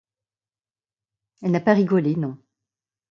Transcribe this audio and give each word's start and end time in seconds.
Elle 1.43 1.51
n’a 1.51 1.59
pas 1.59 1.75
rigolé, 1.75 2.15
non. 2.15 2.35